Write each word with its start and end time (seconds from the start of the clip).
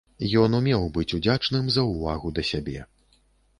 Ён 0.43 0.55
умеў 0.59 0.85
быць 0.95 1.11
удзячным 1.17 1.69
за 1.77 1.85
ўвагу 1.91 2.35
да 2.39 2.47
сябе. 2.51 2.85